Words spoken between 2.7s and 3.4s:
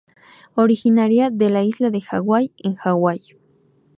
Hawái.